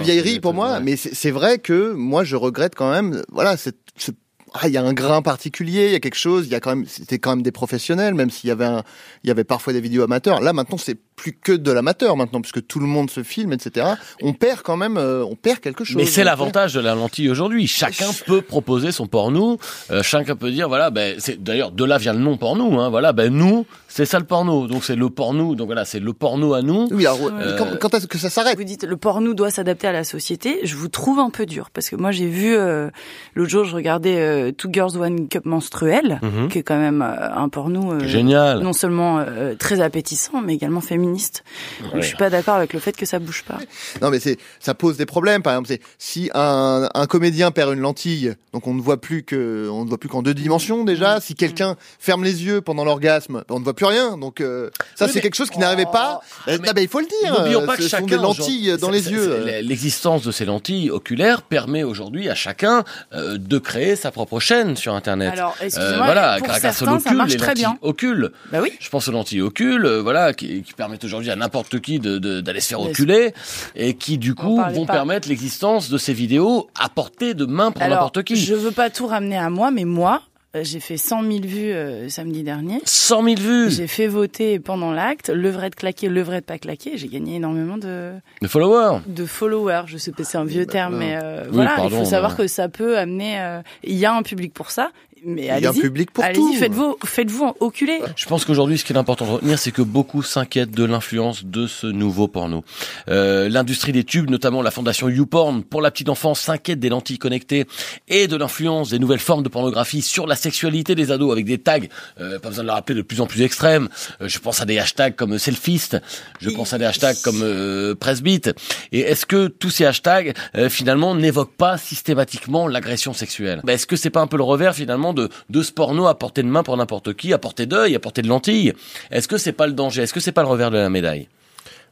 [0.00, 3.22] vieilleries pour moi, mais c'est vrai que moi je regrette quand même.
[3.30, 4.14] Voilà, c'est c'est-
[4.54, 6.60] ah, il y a un grain particulier, il y a quelque chose, il y a
[6.60, 8.82] quand même, c'était quand même des professionnels, même s'il y avait un,
[9.24, 10.40] il y avait parfois des vidéos amateurs.
[10.40, 13.86] Là, maintenant, c'est plus que de l'amateur maintenant, puisque tout le monde se filme, etc.
[14.20, 15.96] On perd quand même, euh, on perd quelque chose.
[15.96, 17.66] Mais c'est l'avantage de la lentille aujourd'hui.
[17.66, 19.58] Chacun peut proposer son porno.
[19.90, 22.80] Euh, chacun peut dire voilà, ben c'est d'ailleurs de là vient le nom porno.
[22.80, 24.66] Hein, voilà, ben nous c'est ça le porno.
[24.66, 25.54] Donc c'est le porno.
[25.54, 26.88] Donc voilà, c'est le porno à nous.
[26.90, 29.86] Oui, alors, Euh, quand, quand est-ce que ça s'arrête Vous dites le porno doit s'adapter
[29.86, 30.60] à la société.
[30.64, 32.90] Je vous trouve un peu dur parce que moi j'ai vu euh,
[33.34, 36.48] l'autre jour je regardais euh, Two Girls One Cup menstruel, Mhm.
[36.48, 38.60] qui est quand même euh, un porno euh, Génial.
[38.60, 41.44] non seulement euh, très appétissant mais également féministe.
[41.82, 42.02] Donc, Ouais.
[42.02, 43.58] je suis pas d'accord avec le fait que ça bouge pas.
[44.00, 45.42] Non, mais c'est, ça pose des problèmes.
[45.42, 49.22] Par exemple, c'est si un, un comédien perd une lentille, donc on ne voit plus
[49.22, 51.20] que, on ne voit plus qu'en deux dimensions déjà.
[51.20, 54.16] Si quelqu'un ferme les yeux pendant l'orgasme, on ne voit plus rien.
[54.16, 56.20] Donc euh, ça, Oui, c'est quelque chose qui n'arrivait pas.
[56.48, 57.34] Euh, non, mais il faut le dire.
[57.38, 59.44] N'oublions euh, pas que ce chacun des lentilles dans les yeux.
[59.62, 64.76] L'existence de ces lentilles oculaires permet aujourd'hui à chacun euh, de créer sa propre chaîne
[64.76, 65.32] sur Internet.
[65.34, 67.78] Alors, excusez-moi, Euh, voilà, pour grâce certains, aux ça marche les très lentilles bien.
[67.82, 68.32] Ocules.
[68.50, 68.72] Bah oui.
[68.80, 72.18] Je pense aux lentilles ocules, euh, voilà, qui, qui permettent aujourd'hui à n'importe qui de-
[72.18, 73.34] de- d'aller se faire oculer
[73.76, 74.92] et qui du coup vont pas.
[74.94, 78.36] permettre l'existence de ces vidéos à portée de main pour n'importe qui.
[78.36, 81.72] je veux pas tout ramener à moi, mais moi, euh, j'ai fait 100 000 vues
[81.72, 82.80] euh, samedi dernier.
[82.84, 86.44] 100 000 vues J'ai fait voter pendant l'acte, le vrai de claquer, le vrai de
[86.46, 86.98] pas claquer.
[86.98, 88.12] J'ai gagné énormément de
[88.42, 88.98] De followers.
[89.06, 89.84] de followers.
[89.86, 92.32] Je sais pas, c'est un vieux terme, mais euh, Oui, voilà, pardon, il faut savoir
[92.32, 93.40] mais- que ça peut amener.
[93.40, 94.90] euh, Il y a un public pour ça,
[95.24, 95.80] mais Il y a un allez-y.
[95.80, 96.54] public pour allez-y, tout.
[96.58, 98.00] faites-vous, faites-vous oculer.
[98.16, 101.44] Je pense qu'aujourd'hui, ce qui est important de retenir, c'est que beaucoup s'inquiètent de l'influence
[101.44, 102.64] de ce nouveau porno.
[103.08, 107.18] Euh, L'industrie des tubes, notamment la fondation YouPorn, pour la petite enfance, s'inquiète des lentilles
[107.18, 107.66] connectées
[108.08, 111.58] et de l'influence des nouvelles formes de pornographie sur la sexualité des ados, avec des
[111.58, 111.78] tags,
[112.20, 113.88] euh, pas besoin de le rappeler, de plus en plus extrêmes.
[114.20, 115.96] Euh, je pense à des hashtags comme selfist,
[116.40, 118.50] je pense à des hashtags comme euh, pressbeat.
[118.92, 123.60] Et est-ce que tous ces hashtags, euh, finalement, n'évoquent pas systématiquement l'agression sexuelle?
[123.64, 126.18] Ben, Est-ce que c'est pas un peu le revers, finalement, de, de ce porno à
[126.18, 128.72] portée de main pour n'importe qui, à portée d'œil, à portée de lentilles
[129.10, 130.02] Est-ce que c'est pas le danger?
[130.02, 131.28] Est-ce que c'est pas le revers de la médaille?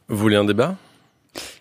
[0.07, 0.75] Vous voulez un débat?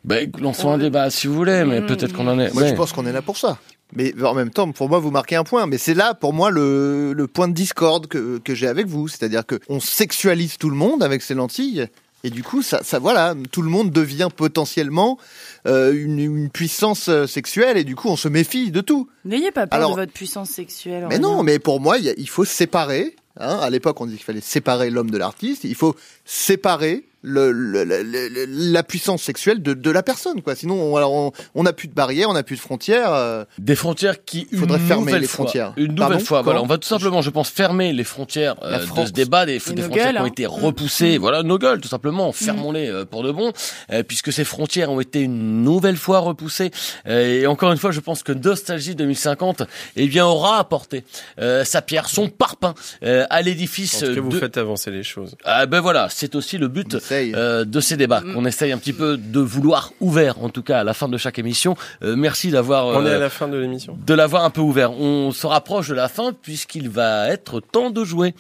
[0.05, 2.53] Ben, lançons un débat si vous voulez, mais peut-être qu'on en est.
[2.53, 2.71] Moi, ouais.
[2.71, 3.59] je pense qu'on est là pour ça.
[3.93, 5.67] Mais en même temps, pour moi, vous marquez un point.
[5.67, 9.09] Mais c'est là, pour moi, le, le point de discorde que, que j'ai avec vous.
[9.09, 11.87] C'est-à-dire que on sexualise tout le monde avec ces lentilles.
[12.23, 15.19] Et du coup, ça, ça voilà, tout le monde devient potentiellement
[15.67, 17.77] euh, une, une puissance euh, sexuelle.
[17.79, 19.09] Et du coup, on se méfie de tout.
[19.25, 21.07] N'ayez pas peur Alors- de votre puissance sexuelle.
[21.09, 23.17] Mais non, mais pour moi, a- il faut séparer.
[23.39, 25.65] Hein, à l'époque, on dit qu'il fallait séparer l'homme de l'artiste.
[25.65, 30.55] Il faut séparer le, le- le- le- la puissance sexuelle de, de la personne, quoi.
[30.55, 33.13] Sinon, on, alors on, on n'a plus de barrières, on n'a plus de frontières.
[33.13, 35.73] euh, Des frontières qui, une Faudrait fermer les fois, frontières.
[35.77, 36.25] Une nouvelle Pardon?
[36.25, 39.09] fois, voilà, on va tout simplement, je pense, fermer les frontières euh, La de France.
[39.09, 40.27] ce débat, des, des frontières gueules, qui ont hein.
[40.27, 40.51] été Mm.
[40.51, 43.53] repoussées, voilà, nos gueules, tout simplement, fermons-les euh, pour de bon,
[43.93, 46.71] euh, puisque ces frontières ont été une nouvelle fois repoussées.
[47.07, 49.63] Euh, et encore une fois, je pense que Nostalgie 2050,
[49.97, 51.05] eh bien, aura apporté
[51.39, 54.39] euh, sa pierre, son parpaing euh, à l'édifice cas, vous de...
[54.39, 55.37] faites avancer les choses.
[55.45, 57.33] Ah ben voilà, c'est aussi le but essaye.
[57.35, 60.81] euh, de ces débats qu'on essaye un petit peu de vouloir ouvert, en tout cas
[60.81, 61.77] à la fin de chaque émission.
[62.03, 63.97] Euh, merci d'avoir On est euh, à la fin de l'émission.
[64.07, 64.93] de l'avoir un peu ouvert.
[64.93, 68.35] On se rapproche de la fin puisqu'il va être temps de jouer.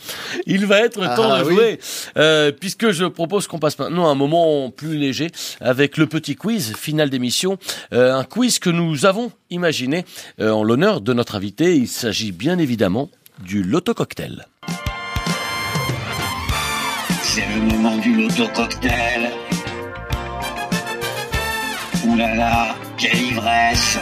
[0.47, 1.55] Il va être Ah, temps de oui.
[1.55, 1.79] jouer
[2.17, 5.31] euh, puisque je propose qu'on passe maintenant à un moment plus léger
[5.61, 7.59] avec le petit quiz final d'émission.
[7.93, 10.05] Euh, un quiz que nous avons imaginé
[10.41, 11.77] euh, en l'honneur de notre invité.
[11.77, 13.11] Il s'agit bien évidemment
[13.45, 14.47] du Loto Cocktail.
[17.33, 19.31] C'est le moment du loto cocktail.
[22.05, 23.99] Ouh là là, quelle ivresse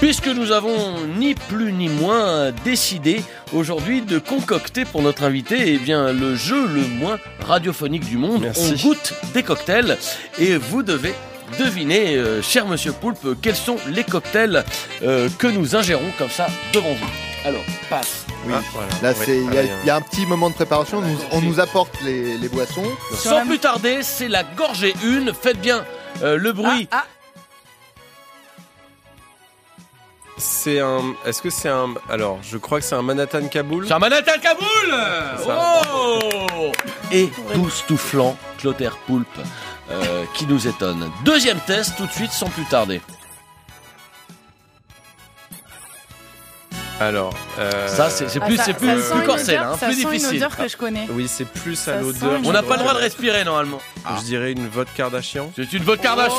[0.00, 5.78] Puisque nous avons ni plus ni moins décidé aujourd'hui de concocter pour notre invité eh
[5.78, 8.42] bien, le jeu le moins radiophonique du monde.
[8.42, 8.74] Merci.
[8.74, 9.96] On goûte des cocktails
[10.40, 11.14] et vous devez
[11.56, 14.64] deviner, euh, cher monsieur Poulpe, quels sont les cocktails
[15.04, 17.10] euh, que nous ingérons comme ça devant vous.
[17.44, 18.26] Alors, passe.
[18.46, 18.52] Oui.
[18.56, 18.88] Ah, voilà.
[19.02, 19.76] Là, Oui, il y, a- très bien.
[19.82, 20.98] il y a un petit moment de préparation.
[20.98, 22.84] On nous, on nous apporte les, les boissons.
[23.14, 25.32] Sans plus tarder, c'est la gorgée une.
[25.34, 25.84] Faites bien
[26.22, 26.88] euh, le bruit.
[26.90, 27.04] Ah,
[30.38, 31.14] C'est un.
[31.26, 31.94] Est-ce que c'est un.
[32.08, 33.86] Alors, je crois que c'est un Manhattan Kaboul.
[33.86, 34.94] C'est un Manhattan Kaboul.
[35.46, 36.72] Oh
[37.12, 39.28] Et douce-toufflant Clotaire Poulpe
[39.90, 41.10] euh, qui nous étonne.
[41.24, 43.02] Deuxième test tout de suite sans plus tarder.
[47.00, 47.32] Alors.
[47.58, 50.02] euh, Ça, c'est ah, plus, ça- c'est plus, ça plus odeur- hein, ça plus sent
[50.02, 50.36] une difficile.
[50.36, 51.06] odeur que je connais.
[51.10, 52.38] Oui, c'est plus à l'odeur.
[52.44, 53.80] On n'a pas le droit de respirer normalement.
[54.18, 55.50] Je dirais une vodka Kardashian.
[55.56, 56.38] C'est une vodka Kardashian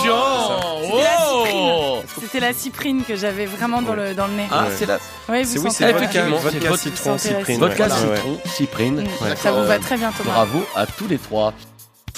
[0.83, 2.21] C'était la Oh cyprine.
[2.21, 4.47] C'était la cyprine que j'avais vraiment dans le dans le nez.
[4.51, 4.69] Ah, Ouais.
[4.77, 7.59] c'est la Oui, C'est vous oui, sentez c'est la- vodka, vodka citron, la cyprine.
[7.59, 9.03] vodka citron, cyprine.
[9.37, 10.31] Ça vous va très bien, Thomas.
[10.31, 11.53] Bravo à tous les trois.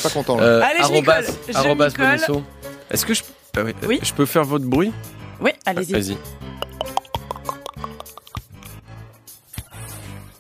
[0.01, 0.38] Pas content.
[0.38, 0.43] Là.
[0.43, 0.84] Euh, Allez, je.
[2.91, 3.13] Est-ce que
[3.58, 3.99] ah Oui.
[4.03, 4.91] Je peux faire votre bruit
[5.39, 5.93] Oui, allez-y.
[5.93, 6.17] Vas-y.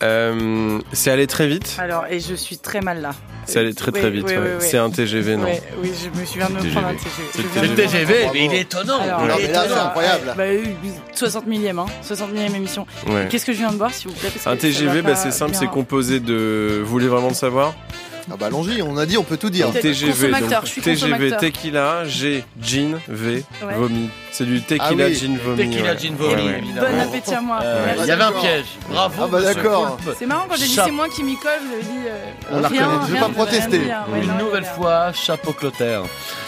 [0.03, 1.75] Euh, c'est allé très vite.
[1.79, 3.11] Alors, et je suis très mal là.
[3.45, 4.25] C'est allé très Oui, très vite.
[4.27, 4.39] oui, ouais.
[4.41, 4.65] oui, oui.
[4.69, 5.47] C'est un TGV, non
[5.81, 6.71] oui, je me souviens de me TGV.
[6.73, 7.49] prendre un TGV.
[7.53, 8.99] C'est le TGV, mais il est étonnant.
[9.01, 9.85] Alors, il est mais là, c'est étonnant.
[9.87, 10.33] incroyable.
[10.37, 10.43] Bah,
[10.83, 11.85] oui, 60 millième, hein.
[12.03, 12.85] 60 millième émission.
[13.07, 13.27] Ouais.
[13.29, 15.59] Qu'est-ce que je viens de boire, s'il vous plaît Un TGV, bah, c'est simple, bien.
[15.59, 16.79] c'est composé de.
[16.83, 17.73] Vous voulez vraiment le savoir?
[18.31, 18.81] Ah bah allons-y.
[18.81, 19.71] On a dit, on peut tout dire.
[19.71, 21.39] TGV, donc je suis TGV, consommateur.
[21.39, 23.73] tequila, G, gin, V, Ouais.
[23.75, 24.09] vomi.
[24.31, 25.57] C'est du tequila, Ah oui, gin, vomi.
[25.57, 25.97] Tequila, ouais.
[25.99, 26.57] gin, vomi, Ouais, ouais.
[26.59, 26.87] évidemment.
[26.89, 27.59] Bon appétit à moi.
[27.63, 28.01] Euh, Merci.
[28.03, 28.65] Il y avait un piège.
[28.89, 29.13] Bravo.
[29.23, 29.97] Ah bah monsieur d'accord.
[29.97, 30.15] Poulpe.
[30.19, 32.07] C'est marrant quand j'ai dit c'est moi qui m'y colle, vous avez dit.
[32.07, 33.77] euh, On la rien, reconnaît, je vais rien, pas protester.
[33.79, 36.03] Ouais, Une non, nouvelle il y a- fois, chapeau Clotaire.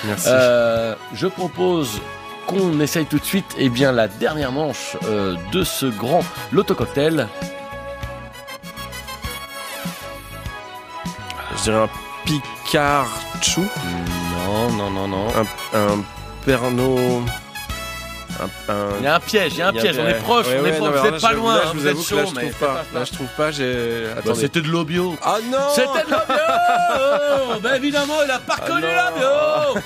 [0.05, 0.27] Merci.
[0.29, 1.99] Euh, je propose
[2.47, 6.73] qu'on essaye tout de suite eh bien, la dernière manche euh, de ce grand loto
[6.75, 7.27] cocktail.
[11.71, 11.89] Dirais un
[12.25, 13.61] Pikachu,
[14.31, 15.27] Non, non, non, non.
[15.73, 16.03] un, un
[16.45, 17.23] Pernod.
[18.39, 19.97] Un, un- Il y a un piège, il y a un piège.
[19.99, 20.89] On est proche, Ouais, on est proche.
[20.93, 22.15] mais Vous êtes là, pas je- loin, Là, je vous vous êtes avoue que chaud,
[22.17, 22.83] là, je mais trouve pas.
[22.93, 23.51] Là, je trouve pas.
[23.51, 24.03] J'ai.
[24.25, 24.31] Bah.
[24.35, 25.15] C'était de l'eau bio.
[25.23, 28.87] Ah non C'était de l'eau bio Ben évidemment, il a pas reconnu non.
[28.87, 29.81] la bio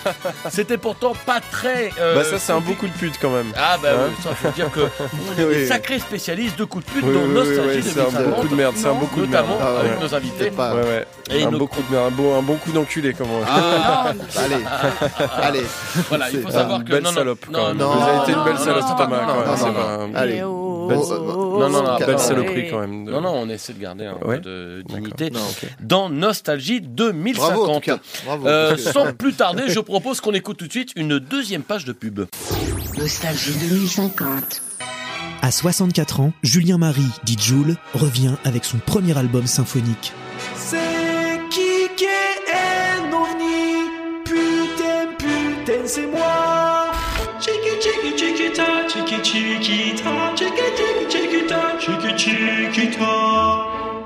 [0.49, 1.91] C'était pourtant pas très...
[1.99, 3.51] euh, Bah, ça, c'est un beau coup de pute quand même.
[3.55, 6.63] Ah bah Hein oui, ça faut dire que on est Oui, des sacrés spécialistes de
[6.65, 8.73] coups de pute Oui, dont oui, Nostalgie oui, c'est un 2050, beau coup de merde,
[8.77, 9.45] c'est un beau coup de merde.
[9.47, 10.35] notamment Ah avec nos invités.
[10.45, 10.73] C'est pas.
[10.73, 11.07] Ouais, ouais.
[11.31, 14.11] Et un beau coup de merde, un beau, un bon coup d'enculé, comme on Ah,
[14.43, 14.63] Allez,
[15.43, 15.63] allez.
[16.09, 17.93] voilà, il faut savoir une que belle non, non, non,
[18.39, 20.15] une belle non, salope, non, Thomas, non, quand même.
[20.15, 20.41] Allez.
[20.43, 23.05] Oh, Belle- oh, non, non, non, oh, belle oh, saloperie quand même.
[23.05, 24.37] de- Non, non, on essaie de garder un Ouais.
[24.37, 25.31] peu de dignité.
[25.81, 27.73] Dans Nostalgie Bravo en 2050.
[27.75, 27.99] tout cas.
[28.25, 28.47] Bravo.
[28.47, 31.91] Euh, sans plus tarder, je propose qu'on écoute tout de suite une deuxième page de
[31.93, 32.21] pub.
[32.97, 34.61] Nostalgie 2050.
[35.41, 40.11] À 64 ans, Julien Marie, dit Joule, revient avec son premier album symphonique.
[40.55, 43.89] C'est qui qui est Noni
[44.25, 46.68] Putain, putain, c'est moi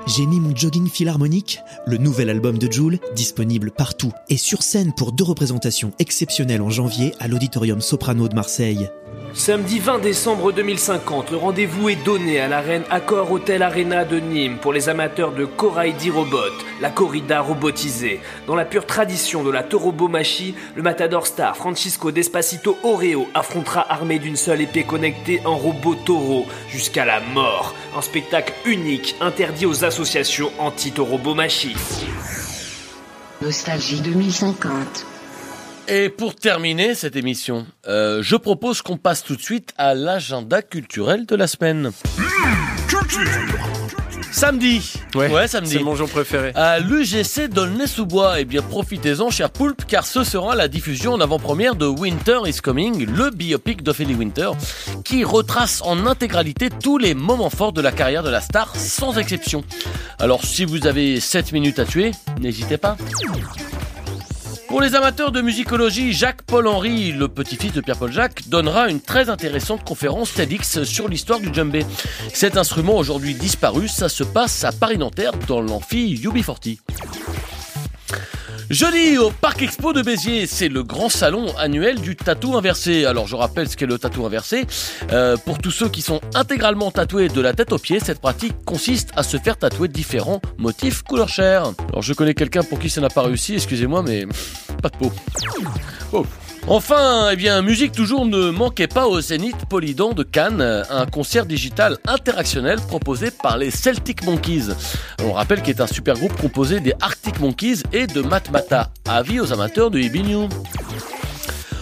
[0.06, 4.92] J'ai mis mon jogging philharmonique, le nouvel album de Joule, disponible partout et sur scène
[4.94, 8.90] pour deux représentations exceptionnelles en janvier à l'Auditorium Soprano de Marseille.
[9.36, 14.58] Samedi 20 décembre 2050, le rendez-vous est donné à l'arène Accor Hotel Arena de Nîmes
[14.58, 16.38] pour les amateurs de Koraidi Robot,
[16.80, 18.20] la corrida robotisée.
[18.46, 24.20] Dans la pure tradition de la Torobomachi, le matador star Francisco Despacito Oreo affrontera armé
[24.20, 27.74] d'une seule épée connectée en robot taureau jusqu'à la mort.
[27.98, 31.74] Un spectacle unique interdit aux associations anti-Torobomachi.
[33.42, 35.13] Nostalgie 2050.
[35.86, 40.62] Et pour terminer cette émission, euh, je propose qu'on passe tout de suite à l'agenda
[40.62, 41.90] culturel de la semaine.
[44.32, 44.94] Samedi.
[45.14, 45.74] Ouais, samedi.
[45.74, 46.52] c'est mon jour préféré.
[46.54, 48.40] À l'UGC d'Aulnay-sous-Bois.
[48.40, 52.60] Eh bien, profitez-en, cher Poulpe, car ce sera la diffusion en avant-première de Winter is
[52.60, 54.50] Coming, le biopic d'Ophélie Winter,
[55.04, 59.18] qui retrace en intégralité tous les moments forts de la carrière de la star, sans
[59.18, 59.62] exception.
[60.18, 62.96] Alors, si vous avez 7 minutes à tuer, n'hésitez pas.
[64.74, 69.30] Pour les amateurs de musicologie, Jacques-Paul Henry, le petit-fils de Pierre-Paul Jacques, donnera une très
[69.30, 71.86] intéressante conférence TEDx sur l'histoire du djembé.
[72.32, 76.78] Cet instrument aujourd'hui disparu, ça se passe à Paris-Nanterre dans l'amphi UB40.
[78.70, 83.04] Jeudi au Parc Expo de Béziers, c'est le grand salon annuel du tatou inversé.
[83.04, 84.66] Alors je rappelle ce qu'est le tatou inversé.
[85.12, 88.54] Euh, pour tous ceux qui sont intégralement tatoués de la tête aux pieds, cette pratique
[88.64, 91.72] consiste à se faire tatouer différents motifs couleur chair.
[91.90, 94.26] Alors je connais quelqu'un pour qui ça n'a pas réussi, excusez-moi, mais
[94.82, 95.12] pas de peau.
[96.66, 101.44] Enfin, eh bien, musique toujours ne manquait pas au Zénith Polydon de Cannes, un concert
[101.44, 104.68] digital interactionnel proposé par les Celtic Monkeys.
[105.22, 108.90] On rappelle qu'il est un super groupe composé des Arctic Monkeys et de Matmata.
[109.06, 110.48] Avis aux amateurs de Ibinu.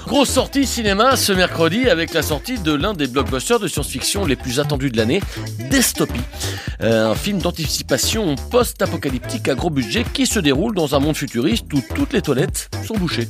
[0.09, 4.37] Grosse sortie cinéma ce mercredi avec la sortie de l'un des blockbusters de science-fiction les
[4.37, 5.23] plus attendus de l'année,
[5.71, 6.21] Dystopie.
[6.83, 11.73] Euh, un film d'anticipation post-apocalyptique à gros budget qui se déroule dans un monde futuriste
[11.73, 13.29] où toutes les toilettes sont bouchées.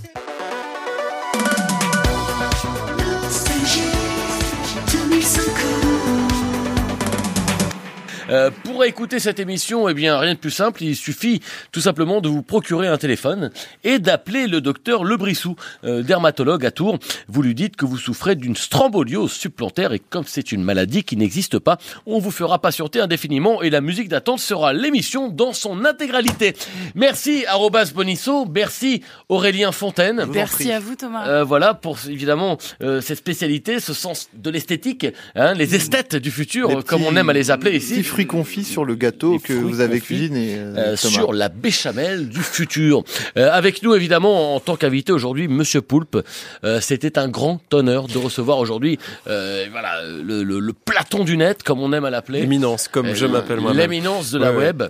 [8.33, 10.83] Euh, pour écouter cette émission, eh bien, rien de plus simple.
[10.83, 11.40] Il suffit
[11.71, 13.51] tout simplement de vous procurer un téléphone
[13.85, 16.99] et d'appeler le docteur Lebrissou, euh, dermatologue à Tours.
[17.29, 21.16] Vous lui dites que vous souffrez d'une stramboliose supplantaire et comme c'est une maladie qui
[21.16, 25.85] n'existe pas, on vous fera patienter indéfiniment et la musique d'attente sera l'émission dans son
[25.85, 26.55] intégralité.
[26.95, 30.25] Merci Arobas Bonisso, merci Aurélien Fontaine.
[30.33, 31.27] Merci à vous Thomas.
[31.29, 36.31] Euh, voilà pour évidemment euh, cette spécialité, ce sens de l'esthétique, hein, les esthètes du
[36.31, 37.97] futur, Les comme petits- on aime à les appeler ici.
[38.22, 40.54] Fruits confits sur le gâteau que vous avez cuisiné.
[40.56, 41.14] euh, Euh, Thomas.
[41.14, 43.02] sur la béchamel du futur.
[43.37, 46.18] Euh, avec nous, évidemment, en tant qu'invité aujourd'hui, Monsieur Poulpe.
[46.64, 51.37] Euh, C'était un grand honneur de recevoir aujourd'hui, euh, voilà, le, le- le Platon du
[51.37, 52.40] net, comme on aime à l'appeler.
[52.42, 53.78] L'éminence, comme Euh, je m'appelle moi-même.
[53.90, 54.64] L'éminence de la Ouais, ouais.
[54.66, 54.82] web.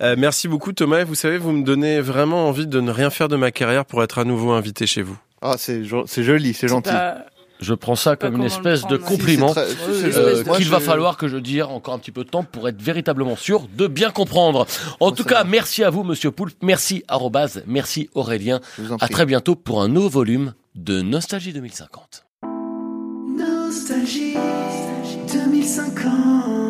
[0.00, 1.04] Euh, merci beaucoup Thomas.
[1.04, 4.02] Vous savez, vous me donnez vraiment envie de ne rien faire de ma carrière pour
[4.02, 5.18] être à nouveau invité chez vous.
[5.42, 6.90] Ah, c'est joli, c'est gentil.
[7.60, 11.36] Je prends ça comme une espèce de compliment Si, euh, qu'il va falloir que je
[11.36, 14.66] dise encore un petit peu de temps pour être véritablement sûr de bien comprendre.
[14.98, 16.56] En tout cas, merci à vous, Monsieur Poulpe.
[16.62, 17.62] Merci, arrobase.
[17.66, 18.60] Merci, Aurélien.
[19.00, 22.24] À très bientôt pour un nouveau volume de Nostalgie 2050.
[23.36, 24.36] Nostalgie
[25.32, 26.69] 2050